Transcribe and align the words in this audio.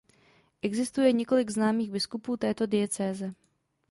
Existuje 0.61 1.11
několik 1.13 1.49
známých 1.49 1.91
biskupů 1.91 2.37
této 2.37 2.65
diecéze. 2.65 3.33